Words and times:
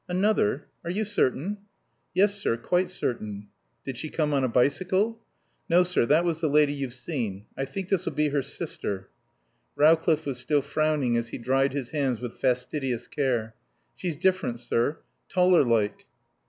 "Another? 0.09 0.65
Are 0.83 0.89
you 0.89 1.05
certain?" 1.05 1.59
"Yes, 2.15 2.33
sir. 2.33 2.57
Quite 2.57 2.89
certain." 2.89 3.49
"Did 3.85 3.97
she 3.97 4.09
come 4.09 4.33
on 4.33 4.43
a 4.43 4.47
bicycle?" 4.47 5.21
"No, 5.69 5.83
sir, 5.83 6.07
that 6.07 6.25
was 6.25 6.41
the 6.41 6.49
lady 6.49 6.73
you've 6.73 6.95
seen. 6.95 7.45
I 7.55 7.65
think 7.65 7.87
this'll 7.89 8.11
be 8.13 8.29
her 8.29 8.41
sister." 8.41 9.09
Rowcliffe 9.75 10.25
was 10.25 10.39
still 10.39 10.63
frowning 10.63 11.17
as 11.17 11.29
he 11.29 11.37
dried 11.37 11.73
his 11.73 11.91
hands 11.91 12.19
with 12.19 12.33
fastidious 12.39 13.07
care. 13.07 13.53
"She's 13.95 14.17
different, 14.17 14.59
sir. 14.59 14.97
Taller 15.29 15.63
like." 15.63 16.07